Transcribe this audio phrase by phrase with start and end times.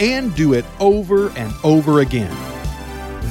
[0.00, 2.34] and do it over and over again.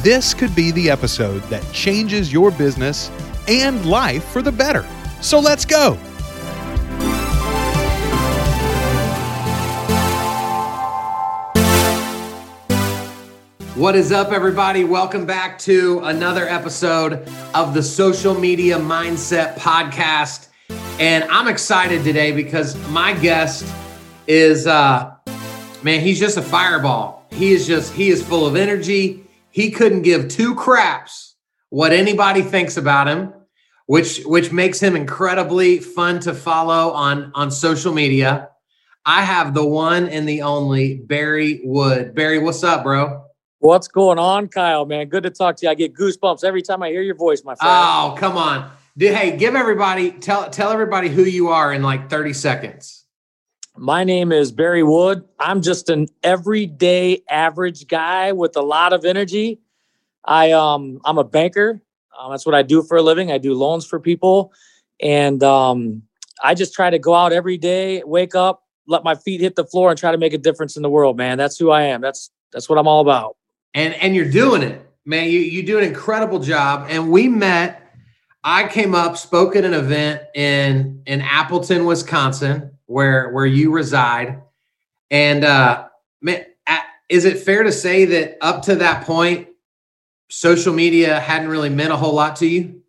[0.04, 3.12] This could be the episode that changes your business
[3.48, 4.86] and life for the better.
[5.22, 5.98] So let's go.
[13.78, 14.84] What is up, everybody?
[14.84, 20.48] Welcome back to another episode of the Social Media Mindset Podcast.
[21.00, 23.72] And I'm excited today because my guest
[24.26, 25.17] is uh,
[25.84, 27.26] man, he's just a fireball.
[27.32, 29.24] He is just, he is full of energy.
[29.50, 31.36] He couldn't give two craps
[31.70, 33.34] what anybody thinks about him,
[33.86, 38.50] which which makes him incredibly fun to follow on on social media.
[39.06, 42.14] I have the one and the only Barry Wood.
[42.14, 43.24] Barry, what's up, bro?
[43.60, 44.86] What's going on, Kyle?
[44.86, 45.72] Man, good to talk to you.
[45.72, 47.74] I get goosebumps every time I hear your voice, my friend.
[47.74, 48.70] Oh, come on.
[49.00, 52.97] Hey, give everybody tell tell everybody who you are in like 30 seconds.
[53.80, 55.24] My name is Barry Wood.
[55.40, 59.60] I'm just an everyday average guy with a lot of energy.
[60.26, 61.82] I um I'm a banker.
[62.18, 63.32] Um, that's what I do for a living.
[63.32, 64.52] I do loans for people,
[65.00, 66.02] and um,
[66.44, 69.66] I just try to go out every day, wake up, let my feet hit the
[69.66, 71.16] floor, and try to make a difference in the world.
[71.16, 72.02] Man, that's who I am.
[72.02, 73.38] That's that's what I'm all about.
[73.76, 75.30] And and you're doing it, man.
[75.30, 76.88] You you do an incredible job.
[76.90, 77.84] And we met.
[78.44, 84.42] I came up, spoke at an event in in Appleton, Wisconsin where where you reside.
[85.12, 85.88] And uh,
[86.22, 86.46] man,
[87.10, 89.48] is it fair to say that up to that point,
[90.30, 92.82] social media hadn't really meant a whole lot to you?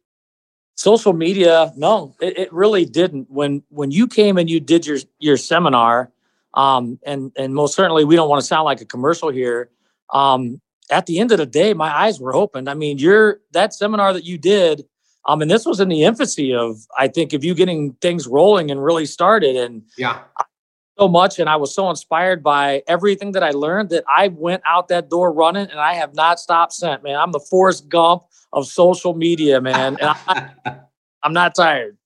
[0.75, 3.31] Social media, no, it, it really didn't.
[3.31, 6.11] When when you came and you did your your seminar,
[6.55, 9.71] um, and and most certainly we don't want to sound like a commercial here.
[10.13, 12.69] Um, at the end of the day, my eyes were opened.
[12.69, 14.85] I mean, your that seminar that you did
[15.27, 18.71] um, and this was in the infancy of, I think, of you getting things rolling
[18.71, 19.57] and really started.
[19.57, 20.23] And yeah,
[20.99, 21.39] so much.
[21.39, 25.09] And I was so inspired by everything that I learned that I went out that
[25.09, 27.17] door running and I have not stopped since, man.
[27.17, 29.97] I'm the Forrest Gump of social media, man.
[30.01, 30.51] And I,
[31.23, 31.97] I'm not tired.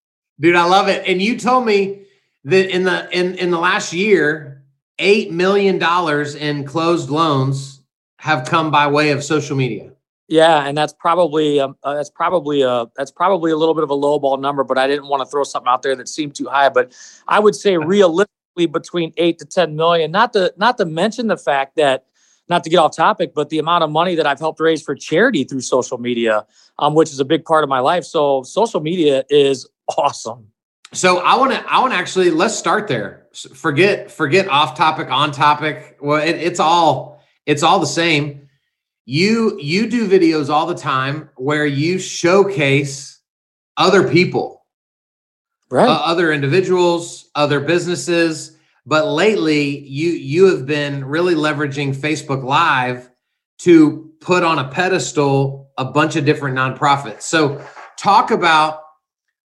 [0.41, 1.07] Dude, I love it.
[1.07, 2.03] And you told me
[2.45, 4.65] that in the in in the last year,
[4.99, 7.81] eight million dollars in closed loans
[8.19, 9.93] have come by way of social media.
[10.33, 13.91] Yeah, and that's probably um, uh, that's probably a that's probably a little bit of
[13.91, 16.35] a low ball number, but I didn't want to throw something out there that seemed
[16.35, 16.71] too high.
[16.71, 16.97] But
[17.29, 20.11] I would say realistically between eight to ten million.
[20.11, 22.07] Not to not to mention the fact that
[22.49, 24.95] not to get off topic, but the amount of money that I've helped raise for
[24.95, 26.47] charity through social media,
[26.79, 28.05] um, which is a big part of my life.
[28.05, 30.47] So social media is awesome.
[30.95, 33.27] So I want to I want to actually let's start there.
[33.55, 35.99] Forget forget off topic on topic.
[36.01, 38.42] Well, it, it's all it's all the same
[39.05, 43.21] you you do videos all the time where you showcase
[43.77, 44.65] other people
[45.71, 45.89] right.
[45.89, 48.57] uh, other individuals other businesses.
[48.85, 53.11] But lately you you have been really leveraging facebook live
[53.59, 57.23] to put on a pedestal a bunch of different nonprofits.
[57.23, 57.65] So
[57.99, 58.83] talk about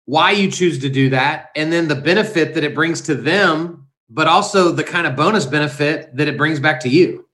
[0.06, 3.88] why you choose to do that and then the benefit that it brings to them
[4.10, 7.27] but also the kind of bonus benefit that it brings back to you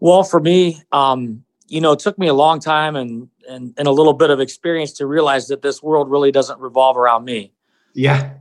[0.00, 3.86] well, for me, um, you know, it took me a long time and, and and
[3.86, 7.52] a little bit of experience to realize that this world really doesn't revolve around me.
[7.94, 8.34] Yeah.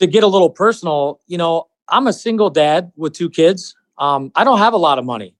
[0.00, 3.74] To get a little personal, you know, I'm a single dad with two kids.
[3.98, 5.34] Um, I don't have a lot of money,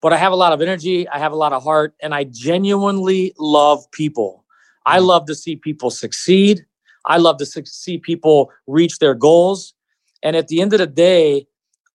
[0.00, 1.08] but I have a lot of energy.
[1.08, 4.44] I have a lot of heart, and I genuinely love people.
[4.86, 5.06] I mm.
[5.06, 6.64] love to see people succeed.
[7.06, 9.74] I love to see people reach their goals.
[10.22, 11.46] And at the end of the day,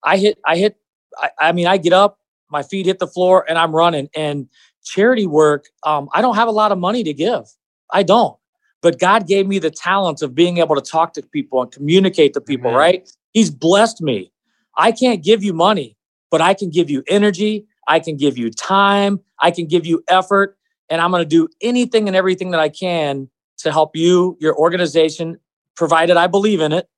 [0.04, 0.76] I hit, I hit,
[1.18, 2.19] I, I mean, I get up,
[2.50, 4.08] my feet hit the floor and I'm running.
[4.14, 4.48] And
[4.84, 7.44] charity work, um, I don't have a lot of money to give.
[7.92, 8.36] I don't.
[8.82, 12.32] But God gave me the talent of being able to talk to people and communicate
[12.34, 13.10] to people, right?
[13.32, 14.32] He's blessed me.
[14.76, 15.96] I can't give you money,
[16.30, 17.66] but I can give you energy.
[17.88, 19.20] I can give you time.
[19.40, 20.56] I can give you effort.
[20.88, 24.56] And I'm going to do anything and everything that I can to help you, your
[24.56, 25.38] organization,
[25.76, 26.88] provided I believe in it,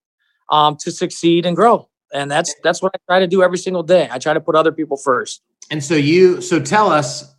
[0.51, 3.83] um, to succeed and grow and that's that's what I try to do every single
[3.83, 4.09] day.
[4.11, 5.43] I try to put other people first.
[5.71, 7.35] And so you so tell us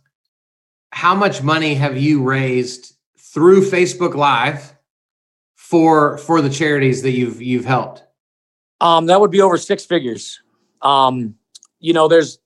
[0.90, 4.74] how much money have you raised through Facebook Live
[5.56, 8.02] for for the charities that you've you've helped?
[8.80, 10.40] Um, that would be over six figures.
[10.82, 11.36] Um,
[11.80, 12.38] you know, there's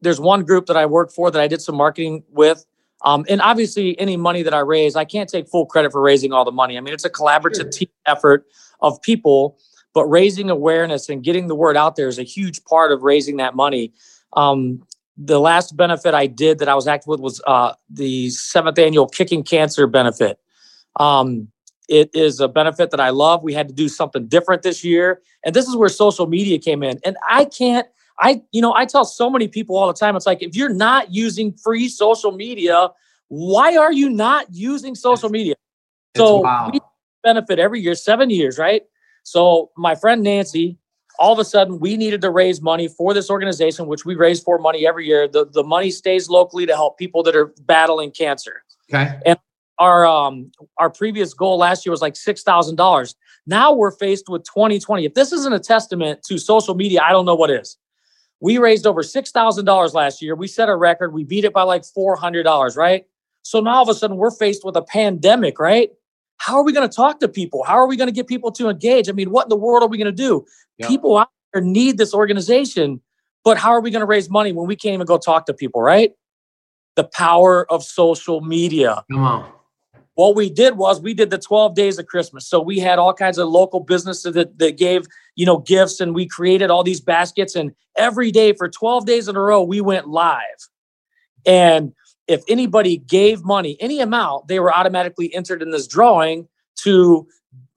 [0.00, 2.64] there's one group that I work for that I did some marketing with.
[3.04, 6.32] Um, and obviously, any money that I raise, I can't take full credit for raising
[6.32, 6.76] all the money.
[6.78, 7.70] I mean, it's a collaborative sure.
[7.70, 8.46] team effort
[8.80, 9.58] of people,
[9.96, 13.38] but raising awareness and getting the word out there is a huge part of raising
[13.38, 13.94] that money.
[14.34, 18.78] Um, the last benefit I did that I was active with was uh, the seventh
[18.78, 20.38] annual Kicking Cancer benefit.
[21.00, 21.48] Um,
[21.88, 23.42] it is a benefit that I love.
[23.42, 25.22] We had to do something different this year.
[25.46, 27.00] And this is where social media came in.
[27.02, 27.86] And I can't,
[28.20, 30.68] I, you know, I tell so many people all the time, it's like, if you're
[30.74, 32.90] not using free social media,
[33.28, 35.54] why are you not using social media?
[36.14, 36.80] so we
[37.24, 38.82] benefit every year, seven years, right?
[39.26, 40.78] So my friend Nancy,
[41.18, 44.40] all of a sudden we needed to raise money for this organization, which we raise
[44.40, 45.26] for money every year.
[45.26, 48.62] The, the money stays locally to help people that are battling cancer.
[48.88, 49.18] Okay.
[49.26, 49.36] And
[49.78, 53.16] our um our previous goal last year was like six thousand dollars.
[53.48, 55.04] Now we're faced with 2020.
[55.04, 57.76] If this isn't a testament to social media, I don't know what is.
[58.40, 60.36] We raised over six thousand dollars last year.
[60.36, 61.12] We set a record.
[61.12, 63.06] We beat it by like four hundred dollars, right?
[63.42, 65.90] So now all of a sudden we're faced with a pandemic, right?
[66.38, 67.64] How are we going to talk to people?
[67.64, 69.08] How are we going to get people to engage?
[69.08, 70.44] I mean, what in the world are we going to do?
[70.78, 70.88] Yeah.
[70.88, 73.00] People out there need this organization,
[73.44, 75.54] but how are we going to raise money when we can't even go talk to
[75.54, 76.12] people, right?
[76.96, 79.04] The power of social media.
[79.10, 79.52] Come on
[80.16, 83.14] what we did was we did the 12 days of christmas so we had all
[83.14, 85.06] kinds of local businesses that, that gave
[85.36, 89.28] you know gifts and we created all these baskets and every day for 12 days
[89.28, 90.68] in a row we went live
[91.46, 91.92] and
[92.28, 96.46] if anybody gave money any amount they were automatically entered in this drawing
[96.76, 97.26] to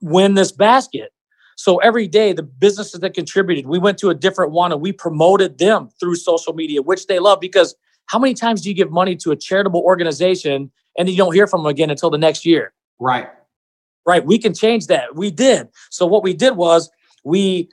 [0.00, 1.12] win this basket
[1.56, 4.92] so every day the businesses that contributed we went to a different one and we
[4.92, 7.74] promoted them through social media which they love because
[8.06, 11.46] how many times do you give money to a charitable organization and you don't hear
[11.46, 12.72] from them again until the next year.
[12.98, 13.28] Right.
[14.06, 14.24] Right.
[14.24, 15.14] We can change that.
[15.14, 15.68] We did.
[15.90, 16.90] So what we did was
[17.24, 17.70] we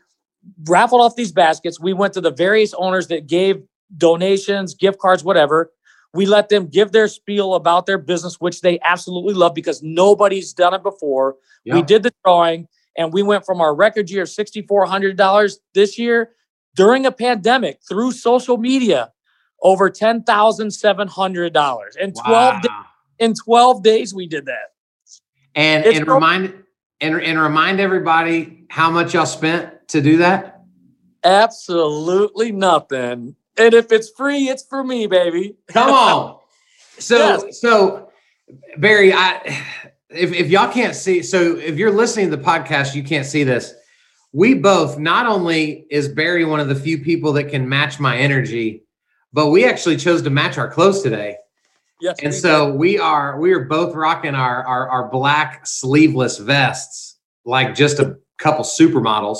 [0.65, 1.80] raffled off these baskets.
[1.80, 3.62] We went to the various owners that gave
[3.97, 5.71] donations, gift cards, whatever.
[6.17, 10.51] We let them give their spiel about their business, which they absolutely love because nobody's
[10.51, 11.35] done it before.
[11.63, 11.75] Yeah.
[11.75, 12.67] We did the drawing
[12.97, 16.31] and we went from our record year of $6,400 this year
[16.75, 19.13] during a pandemic through social media
[19.61, 22.59] over $10,700 in 12 wow.
[22.59, 22.71] days
[23.19, 24.71] in 12 days we did that.
[25.53, 26.63] And it's and remind
[26.99, 30.63] and, and remind everybody how much y'all spent to do that?
[31.23, 33.35] Absolutely nothing.
[33.57, 35.56] And if it's free, it's for me, baby.
[35.68, 36.39] Come on.
[37.00, 37.62] So yes.
[37.62, 38.09] so
[38.77, 39.63] Barry, I
[40.09, 43.44] if, if y'all can't see, so if you're listening to the podcast, you can't see
[43.44, 43.74] this.
[44.33, 48.18] We both, not only is Barry one of the few people that can match my
[48.18, 48.83] energy,
[49.33, 51.38] but we actually chose to match our clothes today.
[52.00, 52.18] Yes.
[52.21, 57.74] And so we are we are both rocking our, our our black sleeveless vests, like
[57.74, 59.39] just a couple supermodels.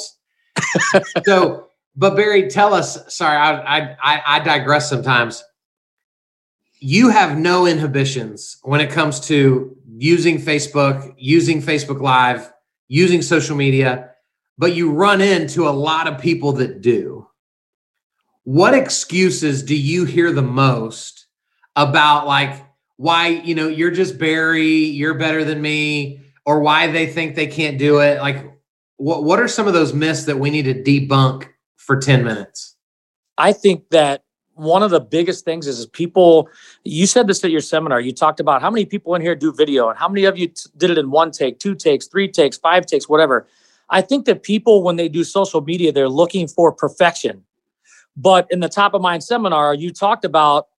[1.26, 3.14] so, but Barry, tell us.
[3.14, 5.44] Sorry, I, I I digress sometimes.
[6.80, 12.54] You have no inhibitions when it comes to using Facebook, using Facebook Live,
[12.88, 14.12] using social media,
[14.60, 17.28] but you run into a lot of people that do.
[18.44, 21.26] What excuses do you hear the most
[21.76, 22.64] about like
[22.98, 27.48] why you know you're just Barry, you're better than me, or why they think they
[27.48, 28.20] can't do it.
[28.22, 28.54] Like,
[28.98, 31.50] what what are some of those myths that we need to debunk
[31.88, 32.76] for ten minutes?
[33.40, 34.24] I think that
[34.54, 36.50] one of the biggest things is, is people
[36.84, 39.54] you said this at your seminar you talked about how many people in here do
[39.54, 42.28] video and how many of you t- did it in one take two takes three
[42.28, 43.46] takes five takes whatever
[43.92, 47.44] i think that people when they do social media they're looking for perfection
[48.16, 50.70] but in the top of mind seminar you talked about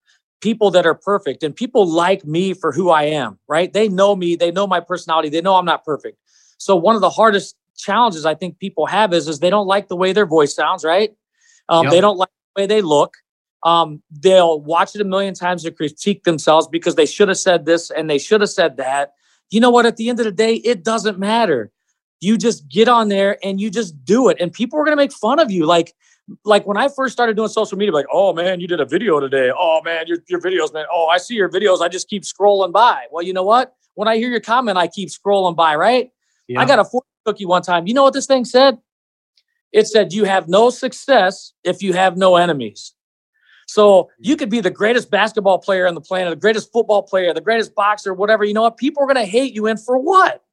[0.42, 3.72] people that are perfect and people like me for who I am, right?
[3.72, 6.18] They know me, they know my personality, they know I'm not perfect.
[6.58, 9.88] So one of the hardest challenges I think people have is is they don't like
[9.88, 11.12] the way their voice sounds, right?
[11.70, 11.94] Um, yep.
[11.94, 13.16] They don't like the way they look.
[13.64, 17.66] Um, they'll watch it a million times to critique themselves because they should have said
[17.66, 19.14] this and they should have said that.
[19.50, 19.86] You know what?
[19.86, 21.72] At the end of the day, it doesn't matter.
[22.22, 25.02] You just get on there and you just do it, and people are going to
[25.02, 25.66] make fun of you.
[25.66, 25.96] Like
[26.44, 29.20] like when I first started doing social media, like, oh man, you did a video
[29.20, 29.52] today.
[29.56, 30.86] Oh man, your, your videos, man.
[30.92, 31.82] Oh, I see your videos.
[31.82, 33.06] I just keep scrolling by.
[33.12, 33.74] Well, you know what?
[33.96, 36.12] When I hear your comment, I keep scrolling by, right?
[36.48, 36.62] Yeah.
[36.62, 36.86] I got a
[37.30, 37.88] cookie one time.
[37.88, 38.78] You know what this thing said?
[39.72, 42.94] It said, you have no success if you have no enemies.
[43.68, 47.34] So you could be the greatest basketball player on the planet, the greatest football player,
[47.36, 48.44] the greatest boxer, whatever.
[48.44, 48.78] You know what?
[48.78, 49.68] People are going to hate you.
[49.68, 50.44] And for what?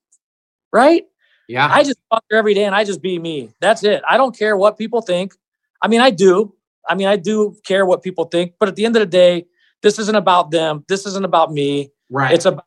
[0.70, 1.06] Right?
[1.48, 1.66] Yeah.
[1.70, 3.54] I just talk there every day and I just be me.
[3.60, 4.02] That's it.
[4.06, 5.32] I don't care what people think.
[5.80, 6.54] I mean, I do.
[6.86, 9.46] I mean, I do care what people think, but at the end of the day,
[9.82, 10.84] this isn't about them.
[10.88, 11.90] This isn't about me.
[12.10, 12.32] Right.
[12.34, 12.62] It's a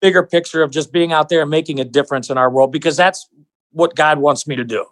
[0.00, 2.96] bigger picture of just being out there and making a difference in our world because
[2.96, 3.28] that's
[3.72, 4.84] what God wants me to do.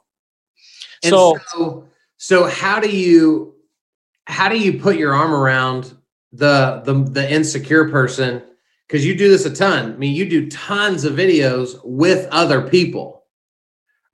[1.02, 3.54] And so, so, so how do you
[4.26, 5.96] how do you put your arm around
[6.32, 8.42] the the the insecure person
[8.86, 9.94] because you do this a ton.
[9.94, 13.24] I mean, you do tons of videos with other people,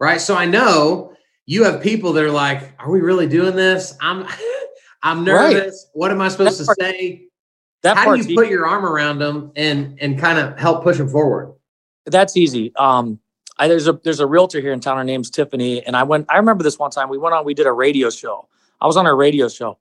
[0.01, 0.21] right?
[0.21, 1.15] So I know
[1.47, 3.97] you have people that are like, "Are we really doing this?
[4.01, 4.27] I'm
[5.03, 5.87] I'm nervous.
[5.89, 5.99] Right.
[5.99, 7.29] What am I supposed that to part, say?"
[7.83, 10.99] That How do you put your arm around them and and kind of help push
[10.99, 11.53] them forward?
[12.07, 12.73] That's easy.
[12.77, 13.19] Um,
[13.59, 14.97] I, there's a there's a realtor here in town.
[14.97, 16.27] Her name's Tiffany, and I went.
[16.29, 17.09] I remember this one time.
[17.09, 17.45] We went on.
[17.45, 18.49] We did a radio show.
[18.81, 19.79] I was on a radio show,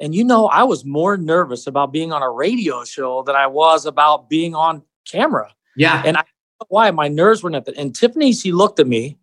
[0.00, 3.46] and you know, I was more nervous about being on a radio show than I
[3.46, 5.54] was about being on camera.
[5.76, 6.02] Yeah.
[6.04, 6.24] And I
[6.68, 7.74] why my nerves were nothing.
[7.76, 9.18] And Tiffany, she looked at me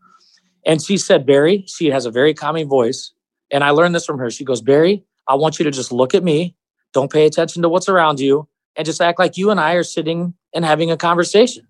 [0.65, 3.11] and she said, Barry, she has a very calming voice.
[3.51, 4.29] And I learned this from her.
[4.29, 6.55] She goes, Barry, I want you to just look at me.
[6.93, 9.83] Don't pay attention to what's around you and just act like you and I are
[9.83, 11.67] sitting and having a conversation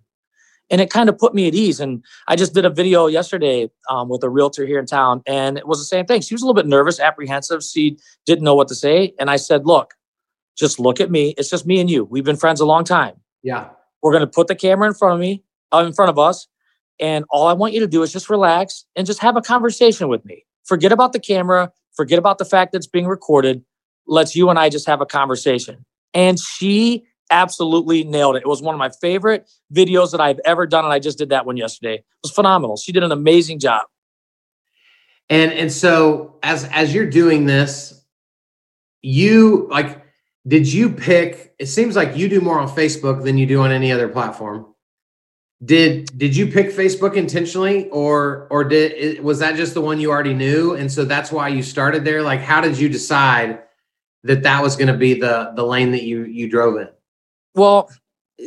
[0.71, 1.79] and it kind of put me at ease.
[1.79, 5.57] And I just did a video yesterday um, with a realtor here in town, and
[5.57, 6.21] it was the same thing.
[6.21, 7.61] She was a little bit nervous, apprehensive.
[7.63, 9.93] She didn't know what to say, and I said, "Look,
[10.57, 11.35] just look at me.
[11.37, 12.05] It's just me and you.
[12.05, 13.15] We've been friends a long time.
[13.43, 13.69] Yeah,
[14.01, 16.47] we're going to put the camera in front of me, uh, in front of us,
[16.99, 20.07] and all I want you to do is just relax and just have a conversation
[20.07, 20.45] with me.
[20.63, 21.71] Forget about the camera.
[21.95, 23.63] Forget about the fact that it's being recorded.
[24.07, 28.43] Let's you and I just have a conversation." And she absolutely nailed it.
[28.43, 31.29] It was one of my favorite videos that I've ever done, and I just did
[31.29, 31.95] that one yesterday.
[31.95, 32.77] It was phenomenal.
[32.77, 33.83] She did an amazing job.
[35.29, 38.03] And and so as as you're doing this,
[39.01, 40.03] you like
[40.47, 43.71] did you pick it seems like you do more on Facebook than you do on
[43.71, 44.67] any other platform.
[45.63, 50.11] Did did you pick Facebook intentionally or or did was that just the one you
[50.11, 53.61] already knew and so that's why you started there like how did you decide
[54.23, 56.89] that that was going to be the the lane that you you drove in?
[57.55, 57.89] Well,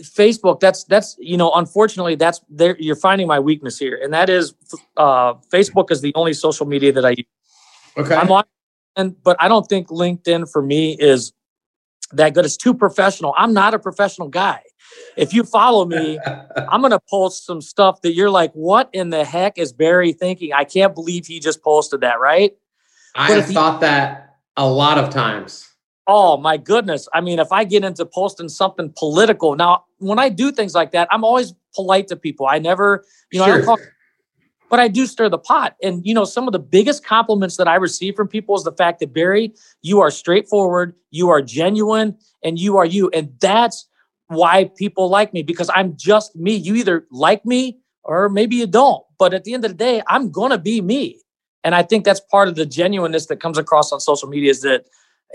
[0.02, 2.76] Facebook, that's that's you know, unfortunately, that's there.
[2.78, 4.54] You're finding my weakness here, and that is
[4.96, 7.26] uh, Facebook is the only social media that I use.
[7.96, 8.14] Okay.
[8.14, 8.44] I'm on,
[8.96, 11.32] and but I don't think LinkedIn for me is
[12.12, 12.44] that good.
[12.44, 13.34] It's too professional.
[13.36, 14.60] I'm not a professional guy.
[15.16, 16.18] If you follow me,
[16.56, 20.52] I'm gonna post some stuff that you're like, what in the heck is Barry thinking?
[20.52, 22.56] I can't believe he just posted that, right?
[23.14, 25.68] I but have thought that a lot of times.
[26.06, 27.08] Oh my goodness.
[27.14, 30.92] I mean, if I get into posting something political, now when I do things like
[30.92, 32.46] that, I'm always polite to people.
[32.46, 33.62] I never, you know, sure.
[33.62, 33.78] I call,
[34.68, 35.76] but I do stir the pot.
[35.82, 38.72] And you know, some of the biggest compliments that I receive from people is the
[38.72, 43.08] fact that Barry, you are straightforward, you are genuine, and you are you.
[43.10, 43.88] And that's
[44.28, 46.54] why people like me because I'm just me.
[46.54, 49.02] You either like me or maybe you don't.
[49.18, 51.20] But at the end of the day, I'm gonna be me.
[51.62, 54.60] And I think that's part of the genuineness that comes across on social media is
[54.60, 54.84] that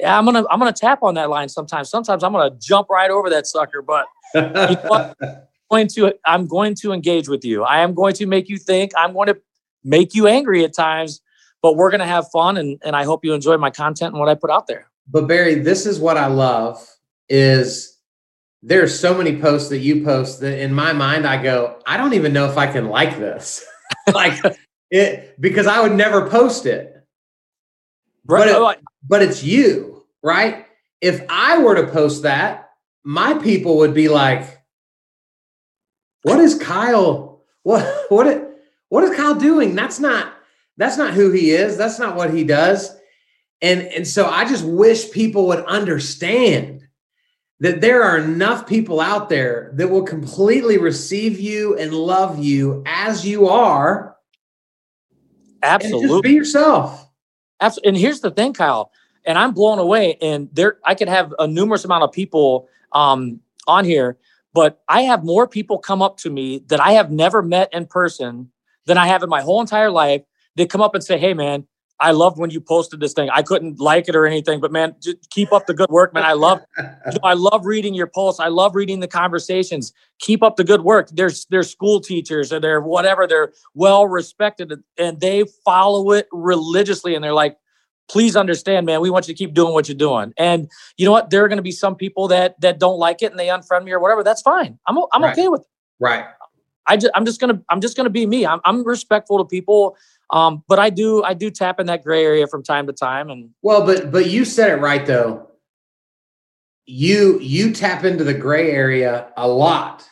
[0.06, 1.90] I'm gonna I'm gonna tap on that line sometimes.
[1.90, 5.14] Sometimes I'm gonna jump right over that sucker, but you know
[5.70, 7.64] going to I'm going to engage with you.
[7.64, 8.92] I am going to make you think.
[8.98, 9.40] I'm going to
[9.84, 11.22] make you angry at times,
[11.62, 14.30] but we're gonna have fun and, and I hope you enjoy my content and what
[14.30, 14.90] I put out there.
[15.08, 16.86] But Barry, this is what I love
[17.30, 17.98] is
[18.62, 22.14] there's so many posts that you post that in my mind I go, I don't
[22.14, 23.66] even know if I can like this.
[24.14, 24.40] like
[24.92, 26.99] it because I would never post it.
[28.30, 28.52] Right.
[28.52, 30.66] But, it, but it's you, right?
[31.02, 32.70] If I were to post that,
[33.04, 34.62] my people would be like,
[36.24, 37.44] what is Kyle?
[37.64, 38.54] What what
[38.90, 39.76] what is Kyle doing?
[39.76, 40.34] That's not
[40.78, 41.76] that's not who he is.
[41.78, 42.96] That's not what he does.
[43.62, 46.88] And and so I just wish people would understand
[47.62, 52.84] that there are enough people out there that will completely receive you and love you
[52.86, 54.16] as you are.
[55.62, 56.08] Absolutely.
[56.08, 57.09] just be yourself.
[57.62, 57.90] Absolutely.
[57.90, 58.92] And here's the thing, Kyle,
[59.26, 60.18] and I'm blown away.
[60.22, 64.18] And there, I could have a numerous amount of people um, on here,
[64.54, 67.86] but I have more people come up to me that I have never met in
[67.86, 68.52] person
[68.86, 70.24] than I have in my whole entire life.
[70.56, 71.68] They come up and say, "Hey, man,
[72.02, 73.30] I loved when you posted this thing.
[73.30, 76.24] I couldn't like it or anything, but man, just keep up the good work, man.
[76.24, 76.62] I love,
[77.24, 78.40] I love reading your posts.
[78.40, 79.92] I love reading the conversations.
[80.20, 81.10] Keep up the good work.
[81.12, 83.28] There's they're school teachers or they're whatever.
[83.28, 87.16] They're well respected and they follow it religiously.
[87.16, 87.58] And they're like,
[88.10, 89.02] please understand, man.
[89.02, 90.34] We want you to keep doing what you're doing.
[90.38, 91.30] And you know what?
[91.30, 93.84] There are going to be some people that that don't like it and they unfriend
[93.84, 94.24] me or whatever.
[94.24, 94.80] That's fine.
[94.88, 95.38] I'm I'm right.
[95.38, 95.68] okay with it.
[96.00, 96.26] Right.
[96.88, 98.46] I just, I'm just gonna I'm just gonna be me.
[98.46, 99.96] I'm, I'm respectful to people
[100.32, 103.30] um, but I do I do tap in that gray area from time to time.
[103.30, 105.48] And well, but but you said it right though.
[106.86, 110.08] You you tap into the gray area a lot,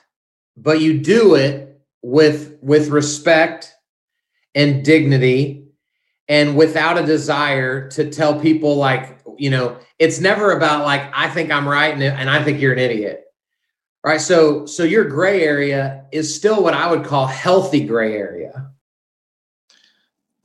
[0.56, 3.74] but you do it with with respect
[4.56, 5.66] and dignity
[6.28, 11.30] and without a desire to tell people like you know it's never about like i
[11.30, 13.26] think i'm right and, and i think you're an idiot
[14.04, 18.72] right so so your gray area is still what i would call healthy gray area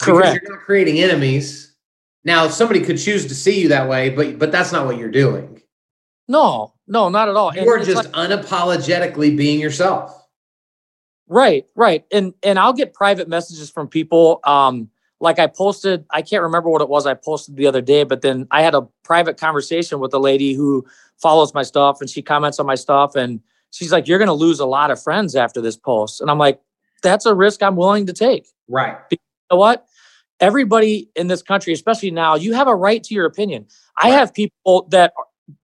[0.03, 0.35] Correct.
[0.35, 1.75] Because you're not creating enemies
[2.25, 5.11] Now, somebody could choose to see you that way, but but that's not what you're
[5.11, 5.61] doing.
[6.29, 7.55] No, no, not at all.
[7.55, 10.19] You're just like, unapologetically being yourself.
[11.27, 12.05] Right, right.
[12.13, 14.41] And and I'll get private messages from people.
[14.45, 14.91] Um,
[15.21, 18.23] like I posted, I can't remember what it was I posted the other day, but
[18.23, 20.85] then I had a private conversation with a lady who
[21.17, 23.41] follows my stuff and she comments on my stuff and
[23.71, 26.21] she's like, You're gonna lose a lot of friends after this post.
[26.21, 26.61] And I'm like,
[27.03, 28.47] That's a risk I'm willing to take.
[28.69, 28.97] Right.
[29.11, 29.19] You
[29.51, 29.87] know what?
[30.43, 33.67] Everybody in this country, especially now, you have a right to your opinion.
[34.03, 34.13] Right.
[34.13, 35.15] I have people that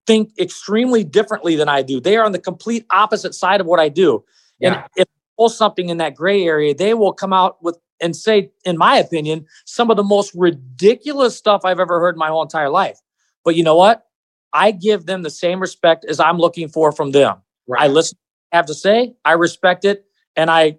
[0.07, 2.01] think extremely differently than I do.
[2.01, 4.25] They are on the complete opposite side of what I do.
[4.59, 4.75] Yeah.
[4.75, 8.15] And if I post something in that gray area, they will come out with and
[8.15, 12.29] say, in my opinion, some of the most ridiculous stuff I've ever heard in my
[12.29, 12.99] whole entire life.
[13.45, 14.07] But you know what?
[14.53, 17.39] I give them the same respect as I'm looking for from them.
[17.67, 17.83] Right.
[17.83, 18.17] I listen
[18.53, 20.05] have to say, I respect it,
[20.37, 20.79] and I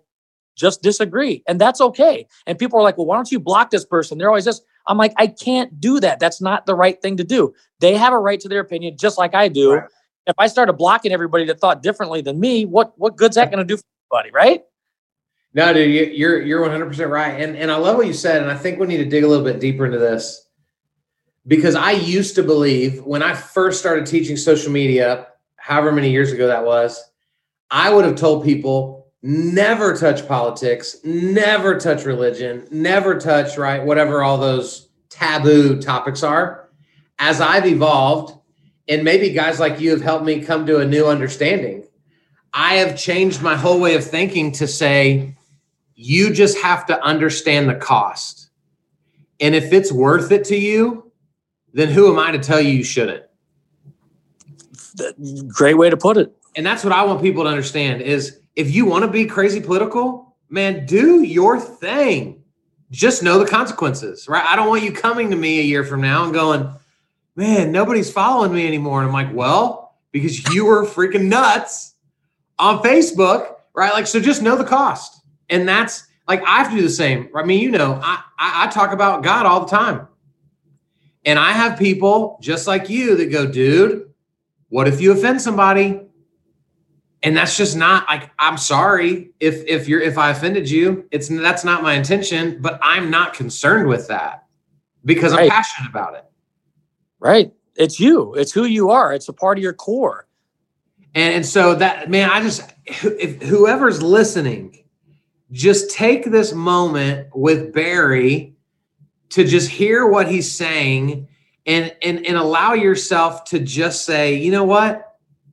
[0.59, 1.41] just disagree.
[1.47, 2.27] And that's okay.
[2.45, 4.17] And people are like, well, why don't you block this person?
[4.17, 6.19] They're always just, I'm like, I can't do that.
[6.19, 7.53] That's not the right thing to do.
[7.79, 9.73] They have a right to their opinion, just like I do.
[9.73, 9.89] Right.
[10.27, 13.65] If I started blocking everybody that thought differently than me, what what good's that going
[13.65, 14.63] to do for anybody, right?
[15.53, 18.51] No, dude, you're you're 100 percent right, and and I love what you said, and
[18.51, 20.47] I think we need to dig a little bit deeper into this
[21.47, 26.31] because I used to believe when I first started teaching social media, however many years
[26.31, 27.03] ago that was,
[27.71, 34.23] I would have told people never touch politics, never touch religion, never touch right whatever
[34.23, 36.69] all those taboo topics are.
[37.19, 38.39] As I've evolved,
[38.87, 41.83] and maybe guys like you have helped me come to a new understanding.
[42.53, 45.35] I have changed my whole way of thinking to say
[45.95, 48.49] you just have to understand the cost.
[49.39, 51.11] And if it's worth it to you,
[51.73, 53.23] then who am I to tell you you shouldn't?
[55.47, 56.35] Great way to put it.
[56.55, 59.61] And that's what I want people to understand is if you want to be crazy
[59.61, 62.43] political, man, do your thing.
[62.91, 64.45] Just know the consequences, right?
[64.45, 66.73] I don't want you coming to me a year from now and going,
[67.35, 68.99] man, nobody's following me anymore.
[68.99, 71.93] And I'm like, well, because you were freaking nuts
[72.57, 73.93] on Facebook, right?
[73.93, 77.29] Like, so just know the cost and that's like I have to do the same.
[77.35, 80.07] I mean, you know, I, I, I talk about God all the time,
[81.25, 84.13] and I have people just like you that go, dude,
[84.69, 86.01] what if you offend somebody?
[87.21, 91.05] And that's just not like I'm sorry if if you're if I offended you.
[91.11, 94.45] It's that's not my intention, but I'm not concerned with that
[95.03, 95.43] because right.
[95.43, 96.25] I'm passionate about it.
[97.19, 97.51] Right.
[97.75, 98.33] It's you.
[98.35, 99.13] It's who you are.
[99.13, 100.27] It's a part of your core.
[101.13, 104.79] And, and so that man, I just if whoever's listening
[105.51, 108.55] just take this moment with Barry
[109.29, 111.27] to just hear what he's saying
[111.65, 115.08] and, and, and allow yourself to just say, you know what?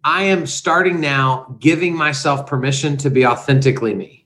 [0.07, 4.25] I am starting now giving myself permission to be authentically me.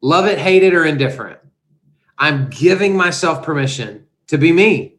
[0.00, 1.40] Love it, hate it, or indifferent.
[2.16, 4.98] I'm giving myself permission to be me.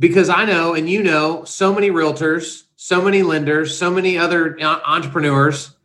[0.00, 4.58] Because I know, and you know, so many realtors, so many lenders, so many other
[4.60, 5.76] uh, entrepreneurs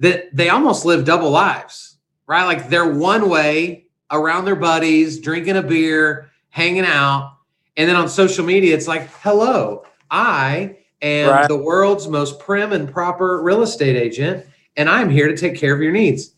[0.00, 2.44] that they almost live double lives, right?
[2.44, 7.38] Like they're one way around their buddies, drinking a beer, hanging out.
[7.78, 11.48] And then on social media, it's like, hello, I am right.
[11.48, 15.74] the world's most prim and proper real estate agent, and I'm here to take care
[15.74, 16.34] of your needs.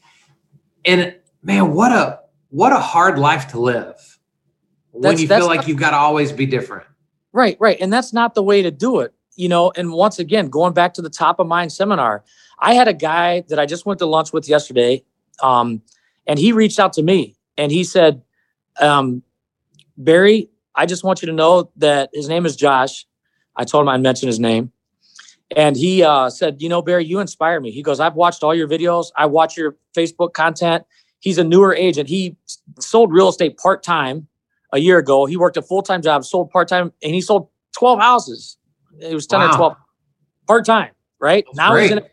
[0.85, 2.21] And man, what a
[2.51, 4.19] what a hard life to live
[4.93, 6.87] when that's, you feel like you've got to always be different.
[7.33, 7.79] Right, right.
[7.81, 9.15] And that's not the way to do it.
[9.37, 12.25] You know, and once again, going back to the top of mind seminar,
[12.59, 15.03] I had a guy that I just went to lunch with yesterday,
[15.43, 15.83] um,
[16.27, 18.23] and he reached out to me and he said,
[18.81, 19.23] um,
[19.97, 23.07] Barry, I just want you to know that his name is Josh.
[23.61, 24.73] I told him I'd mention his name.
[25.55, 27.71] And he uh, said, You know, Barry, you inspire me.
[27.71, 30.85] He goes, I've watched all your videos, I watch your Facebook content.
[31.19, 32.09] He's a newer agent.
[32.09, 32.37] He
[32.79, 34.27] sold real estate part time
[34.73, 35.27] a year ago.
[35.27, 38.57] He worked a full time job, sold part time, and he sold 12 houses.
[38.99, 39.51] It was 10 wow.
[39.51, 39.77] or 12
[40.47, 41.45] part time, right?
[41.47, 41.83] That's now great.
[41.83, 42.13] he's in it.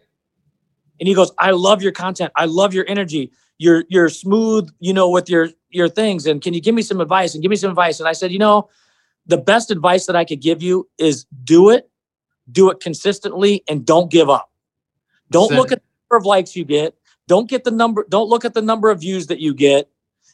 [0.99, 2.33] and he goes, "I love your content.
[2.36, 3.31] I love your energy.
[3.57, 6.25] You're you're smooth, you know, with your your things.
[6.25, 7.33] And can you give me some advice?
[7.33, 8.69] And give me some advice." And I said, "You know,
[9.27, 11.89] the best advice that I could give you is do it,
[12.51, 14.49] do it consistently, and don't give up.
[15.29, 16.95] Don't look at the number of likes you get.
[17.27, 18.05] Don't get the number.
[18.09, 19.89] Don't look at the number of views that you get.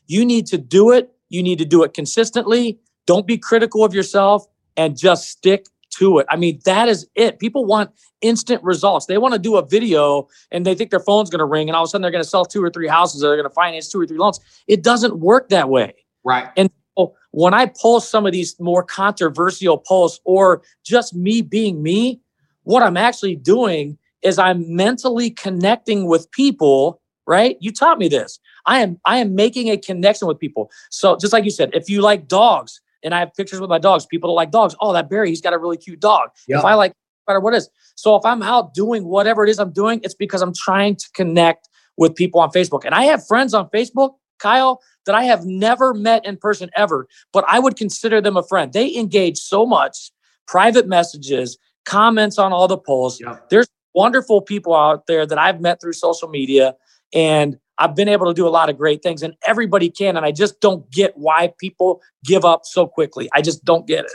[0.06, 1.12] You need to do it.
[1.30, 2.80] You need to do it consistently.
[3.08, 4.46] Don't be critical of yourself
[4.78, 5.66] and just stick
[5.98, 6.28] to it.
[6.30, 7.40] I mean, that is it.
[7.40, 9.08] People want instant results.
[9.08, 11.76] They want to do a video and they think their phone's going to ring and
[11.76, 13.50] all of a sudden they're going to sell two or three houses or they're going
[13.50, 14.40] to finance two or three loans.
[14.68, 15.94] It doesn't work that way.
[16.24, 16.50] Right.
[16.56, 21.82] And Oh, when I post some of these more controversial posts or just me being
[21.82, 22.22] me,
[22.64, 27.58] what I'm actually doing is I'm mentally connecting with people, right?
[27.60, 28.40] You taught me this.
[28.66, 30.72] I am I am making a connection with people.
[30.90, 33.80] So just like you said, if you like dogs, and I have pictures with my
[33.80, 34.76] dogs, people that like dogs.
[34.80, 36.30] Oh, that Barry, he's got a really cute dog.
[36.48, 36.60] Yep.
[36.60, 36.94] If I like
[37.28, 37.70] matter what is.
[37.96, 41.10] So if I'm out doing whatever it is I'm doing, it's because I'm trying to
[41.14, 42.86] connect with people on Facebook.
[42.86, 47.08] And I have friends on Facebook, Kyle, that I have never met in person ever,
[47.32, 48.74] but I would consider them a friend.
[48.74, 50.12] They engage so much,
[50.48, 53.20] private messages, comments on all the polls.
[53.20, 53.50] Yep.
[53.50, 56.76] There's wonderful people out there that I've met through social media
[57.14, 60.26] and I've been able to do a lot of great things and everybody can and
[60.26, 63.30] I just don't get why people give up so quickly.
[63.34, 64.14] I just don't get it.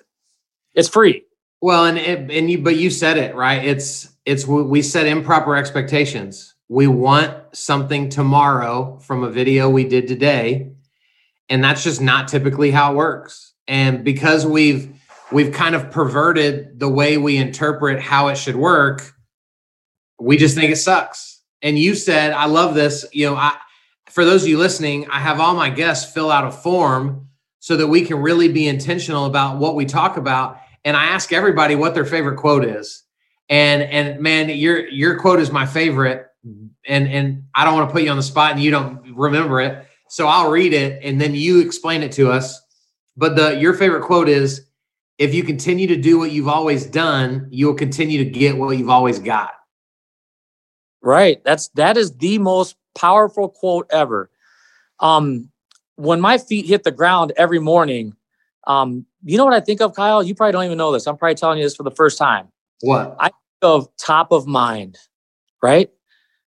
[0.74, 1.24] It's free.
[1.60, 3.64] Well, and it, and you but you said it, right?
[3.64, 6.54] It's it's we set improper expectations.
[6.68, 10.70] We want something tomorrow from a video we did today,
[11.48, 13.52] and that's just not typically how it works.
[13.66, 14.90] And because we've
[15.30, 19.12] we've kind of perverted the way we interpret how it should work,
[20.18, 21.42] we just think it sucks.
[21.60, 23.04] And you said, I love this.
[23.12, 23.56] You know, I
[24.06, 27.28] for those of you listening, I have all my guests fill out a form
[27.60, 30.60] so that we can really be intentional about what we talk about.
[30.84, 33.02] And I ask everybody what their favorite quote is.
[33.48, 36.26] And and man, your your quote is my favorite.
[36.86, 39.60] And and I don't want to put you on the spot and you don't remember
[39.60, 39.86] it.
[40.08, 42.60] So I'll read it and then you explain it to us.
[43.16, 44.66] But the your favorite quote is
[45.18, 48.76] if you continue to do what you've always done, you will continue to get what
[48.78, 49.52] you've always got.
[51.02, 51.42] Right.
[51.44, 54.30] That's that is the most powerful quote ever.
[55.00, 55.50] Um,
[55.96, 58.14] when my feet hit the ground every morning,
[58.66, 60.22] um, you know what I think of, Kyle?
[60.22, 61.06] You probably don't even know this.
[61.06, 62.48] I'm probably telling you this for the first time.
[62.80, 63.16] What?
[63.18, 64.96] I think of top of mind,
[65.62, 65.90] right?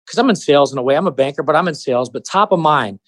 [0.06, 0.95] Because I'm in sales in a way.
[0.95, 3.00] I'm a banker, but I'm in sales, but top of mind.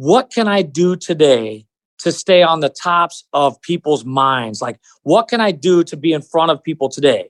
[0.00, 1.66] What can I do today
[1.98, 4.62] to stay on the tops of people's minds?
[4.62, 7.28] Like, what can I do to be in front of people today?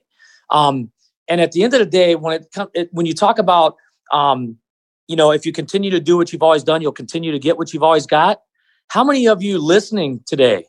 [0.51, 0.89] Um,
[1.27, 3.75] and at the end of the day, when it comes, when you talk about,
[4.13, 4.55] um,
[5.09, 7.57] you know, if you continue to do what you've always done, you'll continue to get
[7.57, 8.39] what you've always got.
[8.87, 10.63] How many of you listening today,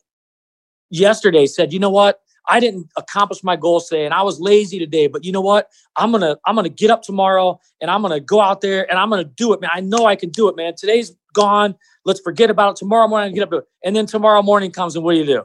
[0.91, 2.19] yesterday, said, you know what?
[2.49, 5.07] I didn't accomplish my goals today, and I was lazy today.
[5.07, 5.69] But you know what?
[5.95, 9.09] I'm gonna I'm gonna get up tomorrow, and I'm gonna go out there, and I'm
[9.09, 9.71] gonna do it, man.
[9.73, 10.75] I know I can do it, man.
[10.77, 11.77] Today's gone.
[12.05, 12.77] Let's forget about it.
[12.77, 15.45] Tomorrow morning, I get up, and then tomorrow morning comes, and what do you do?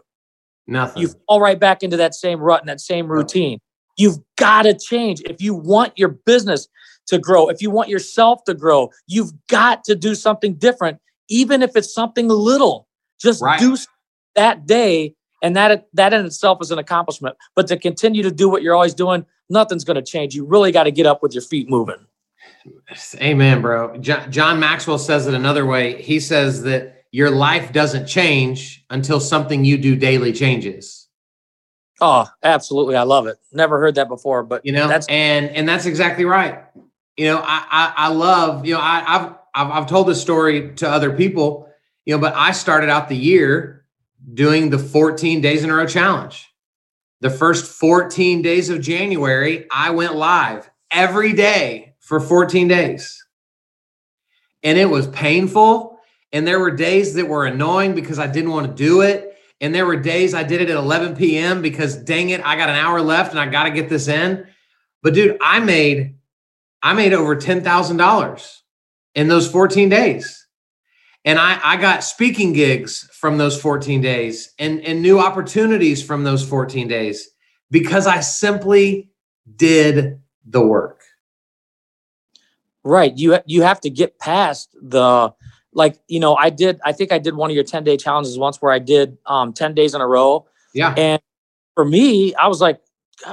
[0.68, 1.02] Nothing.
[1.02, 3.60] You fall right back into that same rut and that same routine.
[3.98, 5.22] You've got to change.
[5.22, 6.68] If you want your business
[7.08, 11.64] to grow, if you want yourself to grow, you've got to do something different, even
[11.64, 12.88] if it's something little.
[13.20, 13.60] Just right.
[13.60, 13.78] do
[14.36, 15.16] that day.
[15.42, 17.38] And that, that in itself is an accomplishment.
[17.56, 20.36] But to continue to do what you're always doing, nothing's going to change.
[20.36, 22.06] You really got to get up with your feet moving.
[23.16, 23.98] Amen, bro.
[23.98, 26.02] John Maxwell says it another way.
[26.02, 31.08] He says that your life doesn't change until something you do daily changes.
[32.00, 32.96] Oh, absolutely.
[32.96, 33.38] I love it.
[33.52, 36.64] Never heard that before, but you know, that's and and that's exactly right.
[37.16, 40.76] You know, I I, I love, you know, I, I've I've I've told this story
[40.76, 41.70] to other people,
[42.06, 43.86] you know, but I started out the year
[44.34, 46.48] doing the 14 days in a row challenge.
[47.22, 53.22] The first 14 days of January, I went live every day for 14 days.
[54.64, 56.00] And it was painful.
[56.32, 59.38] And there were days that were annoying because I didn't want to do it.
[59.60, 61.62] And there were days I did it at 11 p.m.
[61.62, 64.48] because dang it, I got an hour left and I got to get this in.
[65.04, 66.16] But dude, I made
[66.82, 68.58] I made over $10,000
[69.16, 70.48] in those 14 days.
[71.26, 76.24] And I, I got speaking gigs from those 14 days and, and new opportunities from
[76.24, 77.28] those 14 days
[77.72, 79.10] because I simply
[79.58, 80.97] did the work.
[82.88, 83.18] Right.
[83.18, 85.34] You you have to get past the
[85.74, 88.38] like you know i did i think i did one of your 10 day challenges
[88.40, 90.46] once where i did um 10 days in a row.
[90.74, 90.94] Yeah.
[90.96, 91.22] And
[91.76, 92.80] for me i was like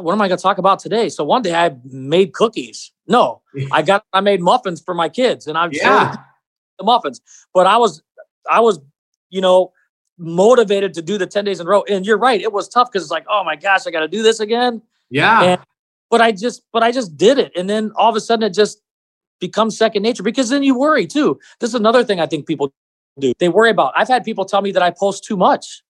[0.00, 1.08] what am i going to talk about today?
[1.08, 2.90] So one day i made cookies.
[3.06, 6.16] No i got i made muffins for my kids and i'm yeah.
[6.78, 7.20] the muffins.
[7.54, 8.02] But i was
[8.50, 8.80] i was
[9.30, 9.72] you know
[10.18, 11.84] motivated to do the 10 days in a row.
[11.88, 14.08] And you're right it was tough because it's like oh my gosh i got to
[14.08, 14.82] do this again.
[15.10, 15.42] Yeah.
[15.42, 15.60] And,
[16.10, 17.52] but i just but i just did it.
[17.54, 18.80] And then all of a sudden it just
[19.46, 21.38] becomes second nature because then you worry too.
[21.60, 22.72] This is another thing I think people
[23.18, 23.32] do.
[23.38, 23.92] They worry about.
[23.96, 25.82] I've had people tell me that I post too much.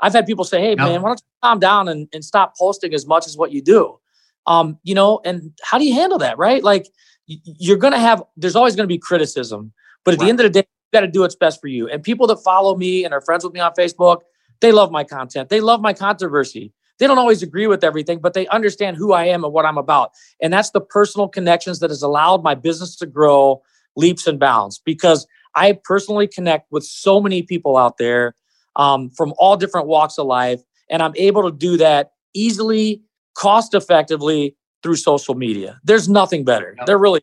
[0.00, 0.78] I've had people say, "Hey, yep.
[0.78, 3.62] man, why don't you calm down and, and stop posting as much as what you
[3.62, 3.98] do?"
[4.46, 6.62] Um, you know, and how do you handle that, right?
[6.62, 6.86] Like,
[7.26, 8.22] you're going to have.
[8.36, 9.72] There's always going to be criticism,
[10.04, 10.26] but at right.
[10.26, 11.88] the end of the day, you got to do what's best for you.
[11.88, 14.18] And people that follow me and are friends with me on Facebook,
[14.60, 15.48] they love my content.
[15.48, 16.72] They love my controversy.
[16.98, 19.78] They don't always agree with everything, but they understand who I am and what I'm
[19.78, 20.12] about.
[20.40, 23.62] And that's the personal connections that has allowed my business to grow
[23.96, 28.34] leaps and bounds because I personally connect with so many people out there
[28.76, 30.60] um, from all different walks of life.
[30.90, 33.02] And I'm able to do that easily,
[33.34, 35.80] cost effectively through social media.
[35.84, 36.76] There's nothing better.
[36.86, 37.20] They're really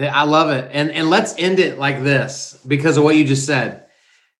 [0.00, 0.70] I love it.
[0.72, 3.84] And and let's end it like this because of what you just said.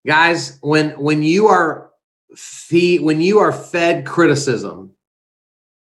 [0.06, 1.87] Guys, when when you are
[2.36, 4.92] feed when you are fed criticism,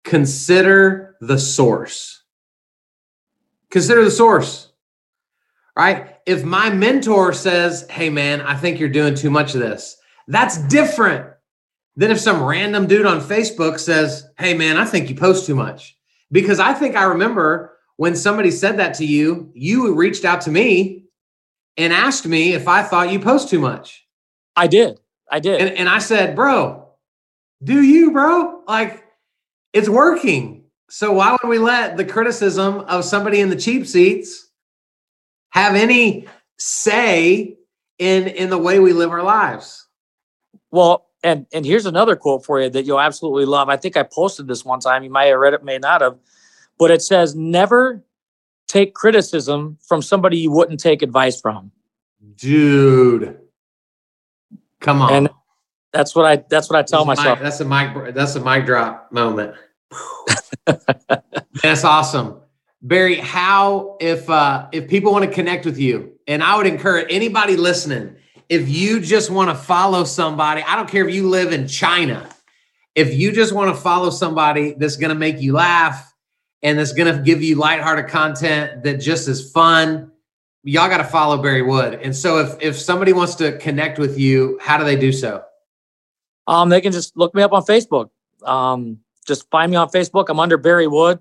[0.05, 2.23] consider the source.
[3.71, 4.73] Consider the source.
[5.77, 6.17] Right?
[6.27, 9.97] If my mentor says, "Hey man, I think you're doing too much of this."
[10.29, 11.27] That's different
[11.97, 15.55] than if some random dude on Facebook says, "Hey man, I think you post too
[15.55, 15.97] much."
[16.31, 20.51] Because I think I remember when somebody said that to you, you reached out to
[20.51, 21.05] me
[21.77, 24.07] and asked me if I thought you post too much.
[24.57, 24.99] I did.
[25.33, 25.61] I did.
[25.61, 26.89] And, and I said, bro,
[27.65, 28.63] do you, bro?
[28.69, 29.05] Like,
[29.73, 30.65] it's working.
[30.91, 34.51] So why would we let the criticism of somebody in the cheap seats
[35.51, 37.57] have any say
[37.99, 39.89] in in the way we live our lives?
[40.71, 43.71] Well, and and here's another quote for you that you'll absolutely love.
[43.71, 45.03] I think I posted this one time.
[45.03, 46.19] You might have read it, may not have
[46.79, 48.05] but it says never
[48.67, 51.71] take criticism from somebody you wouldn't take advice from.
[52.35, 53.39] Dude.
[54.83, 55.13] Come on.
[55.13, 55.31] And
[55.93, 57.39] that's what I that's what I tell that's myself.
[57.39, 59.55] Mic, that's a mic that's a mic drop moment.
[61.63, 62.41] that's awesome.
[62.83, 67.07] Barry, how if uh if people want to connect with you, and I would encourage
[67.11, 68.17] anybody listening,
[68.49, 72.29] if you just want to follow somebody, I don't care if you live in China,
[72.95, 76.13] if you just want to follow somebody that's going to make you laugh,
[76.63, 80.12] and that's going to give you lighthearted content that just is fun.
[80.65, 81.95] Y'all got to follow Barry Wood.
[82.03, 85.43] And so if if somebody wants to connect with you, how do they do so?
[86.47, 88.11] Um, they can just look me up on Facebook.
[88.45, 90.27] Um, just find me on Facebook.
[90.29, 91.21] I'm under Barry Wood.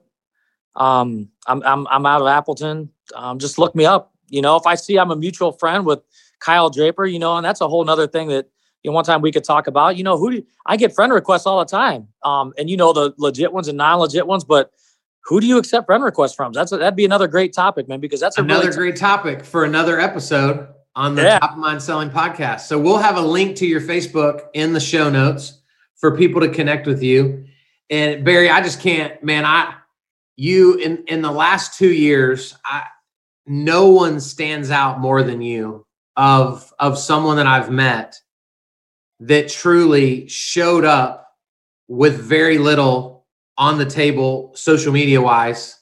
[0.75, 2.89] Um, I'm I'm I'm out of Appleton.
[3.15, 4.13] Um, just look me up.
[4.29, 5.99] You know, if I see I'm a mutual friend with
[6.39, 8.47] Kyle Draper, you know, and that's a whole nother thing that
[8.83, 9.97] you know, one time we could talk about.
[9.97, 12.07] You know, who do I get friend requests all the time?
[12.23, 14.71] Um, and you know the legit ones and non-legit ones, but
[15.25, 16.53] who do you accept friend requests from?
[16.53, 19.45] That's a, that'd be another great topic, man, because that's another really t- great topic
[19.45, 21.39] for another episode on the yeah.
[21.39, 22.61] Top of Mind Selling podcast.
[22.61, 25.61] So we'll have a link to your Facebook in the show notes
[25.95, 27.45] for people to connect with you.
[27.89, 29.45] And Barry, I just can't, man.
[29.45, 29.75] I
[30.37, 32.83] you in in the last two years, I
[33.45, 35.85] no one stands out more than you
[36.17, 38.17] of of someone that I've met
[39.19, 41.35] that truly showed up
[41.87, 43.10] with very little
[43.61, 45.79] on the table social media wise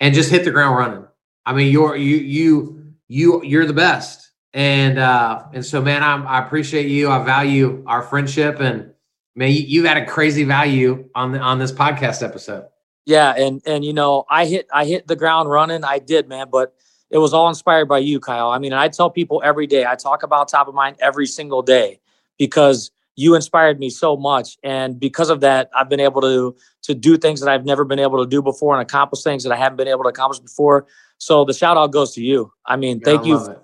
[0.00, 1.06] and just hit the ground running.
[1.46, 4.32] I mean, you're you you you you're the best.
[4.52, 7.08] And uh and so man, I'm, I appreciate you.
[7.08, 8.92] I value our friendship and
[9.36, 12.66] man, you, you've had a crazy value on the on this podcast episode.
[13.06, 15.84] Yeah, and and you know, I hit I hit the ground running.
[15.84, 16.74] I did, man, but
[17.10, 18.50] it was all inspired by you, Kyle.
[18.50, 19.86] I mean, I tell people every day.
[19.86, 22.00] I talk about top of mind every single day
[22.38, 24.56] because you inspired me so much.
[24.62, 27.98] And because of that i've been able to to do things that i've never been
[27.98, 30.86] able to do before and accomplish things that i haven't been able to accomplish before.
[31.18, 32.52] So the shout out goes to you.
[32.66, 33.62] I mean yeah, thank I you for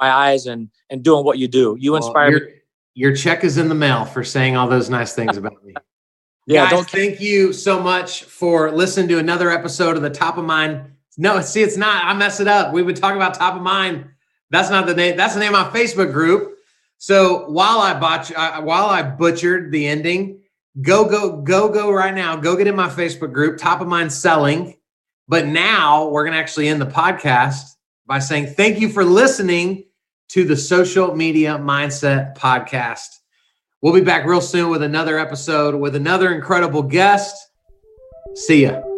[0.00, 1.76] my eyes and and doing what you do.
[1.78, 2.40] You well, inspire me.
[2.94, 5.74] your check is in the mail for saying all those nice things about me.
[6.46, 10.44] Yeah Guys, thank you so much for listening to another episode of the top of
[10.44, 10.92] mind.
[11.16, 12.04] No see it's not.
[12.04, 12.72] I mess it up.
[12.72, 14.06] We would talk about top of mind.
[14.50, 16.49] That's not the name that's the name of my facebook group
[17.00, 20.42] so while I botch, while I butchered the ending,
[20.82, 22.36] go go go go right now.
[22.36, 24.76] Go get in my Facebook group, Top of Mind Selling.
[25.26, 27.62] But now we're gonna actually end the podcast
[28.06, 29.86] by saying thank you for listening
[30.28, 33.08] to the Social Media Mindset Podcast.
[33.80, 37.34] We'll be back real soon with another episode with another incredible guest.
[38.34, 38.89] See ya.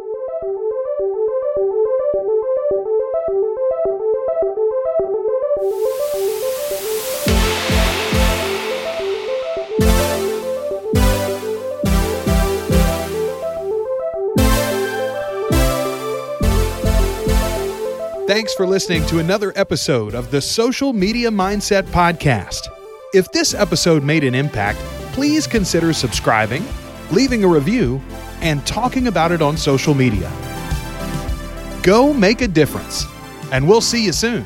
[18.42, 22.66] Thanks for listening to another episode of the Social Media Mindset Podcast.
[23.14, 24.80] If this episode made an impact,
[25.12, 26.64] please consider subscribing,
[27.12, 28.02] leaving a review,
[28.40, 30.28] and talking about it on social media.
[31.84, 33.06] Go make a difference,
[33.52, 34.44] and we'll see you soon.